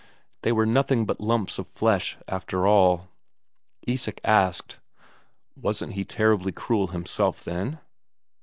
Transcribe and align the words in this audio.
They 0.41 0.51
were 0.51 0.65
nothing 0.65 1.05
but 1.05 1.21
lumps 1.21 1.59
of 1.59 1.67
flesh 1.67 2.17
after 2.27 2.65
all." 2.65 3.09
Isak 3.85 4.19
asked: 4.23 4.79
"Wasn't 5.55 5.93
he 5.93 6.03
terribly 6.05 6.51
cruel 6.51 6.87
himself, 6.87 7.43
then?" 7.43 7.77